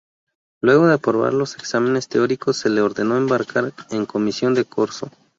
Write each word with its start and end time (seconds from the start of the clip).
Luego 0.61 0.87
de 0.87 0.95
aprobar 0.95 1.31
los 1.35 1.53
exámenes 1.55 2.07
teóricos 2.07 2.57
se 2.57 2.71
le 2.71 2.81
ordenó 2.81 3.17
embarcar 3.17 3.71
en 3.91 4.07
comisión 4.07 4.55
de 4.55 4.65
corso. 4.65 5.11